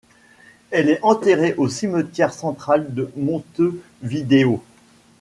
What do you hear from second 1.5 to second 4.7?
au cimetière central de Montevideo.